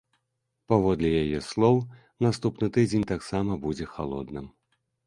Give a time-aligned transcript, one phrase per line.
[0.73, 1.77] Паводле яе слоў,
[2.27, 4.55] наступны тыдзень таксама будзе халодным.